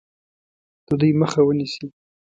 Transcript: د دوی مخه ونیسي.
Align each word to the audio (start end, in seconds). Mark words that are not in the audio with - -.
د 0.87 0.89
دوی 0.99 1.11
مخه 1.21 1.41
ونیسي. 1.43 1.87